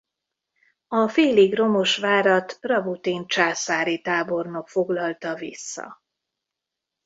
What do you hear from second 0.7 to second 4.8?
A félig romos várat Rabutin császári tábornok